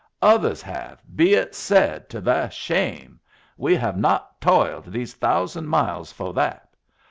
[0.23, 3.19] Others have, be it said to their shame.
[3.55, 6.69] We have not toiled these thousand miles fo' that!